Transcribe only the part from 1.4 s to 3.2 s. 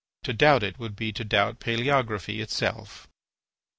palaeography itself.